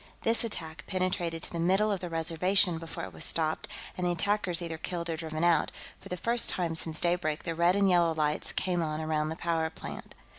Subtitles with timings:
[0.23, 4.13] This attack penetrated to the middle of the Reservation before it was stopped and the
[4.13, 7.87] attackers either killed or driven out; for the first time since daybreak, the red and
[7.87, 10.15] yellow lights came on around the power plant.